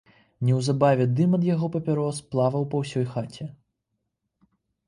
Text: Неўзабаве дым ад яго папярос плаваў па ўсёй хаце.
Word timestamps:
Неўзабаве 0.47 1.05
дым 1.19 1.35
ад 1.39 1.43
яго 1.49 1.69
папярос 1.77 2.23
плаваў 2.31 2.67
па 2.73 2.77
ўсёй 2.85 3.07
хаце. 3.13 3.49